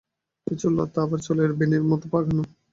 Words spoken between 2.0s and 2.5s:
পাকানো।